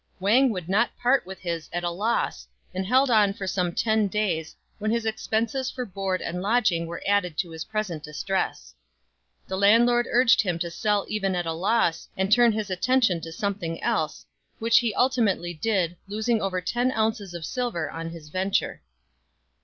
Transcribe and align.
Wang 0.19 0.49
would 0.49 0.67
not 0.67 0.97
part 0.97 1.27
with 1.27 1.37
his 1.37 1.69
at 1.71 1.83
a 1.83 1.91
loss, 1.91 2.47
and 2.73 2.87
held 2.87 3.11
on 3.11 3.33
for 3.35 3.45
some 3.45 3.71
ten 3.71 4.07
days, 4.07 4.55
when 4.79 4.89
his 4.89 5.05
expenses 5.05 5.69
for 5.69 5.85
board 5.85 6.23
and 6.23 6.41
lodging 6.41 6.87
were 6.87 7.03
added 7.07 7.37
to 7.37 7.51
his 7.51 7.65
pre 7.65 7.83
sent 7.83 8.01
distress. 8.01 8.73
The 9.47 9.59
landlord 9.59 10.07
urged 10.09 10.41
him 10.41 10.57
to 10.57 10.71
sell 10.71 11.05
even 11.07 11.35
at 11.35 11.45
a 11.45 11.53
loss, 11.53 12.09
and 12.17 12.31
turn 12.31 12.51
his 12.51 12.71
attention 12.71 13.21
to 13.21 13.31
something 13.31 13.79
else, 13.83 14.25
which 14.57 14.79
he 14.79 14.91
ultimately 14.95 15.53
did, 15.53 15.95
losing 16.07 16.41
over 16.41 16.61
ten 16.61 16.91
ounces 16.93 17.35
of 17.35 17.45
silver 17.45 17.87
on 17.91 18.09
his 18.09 18.29
venture. 18.29 18.81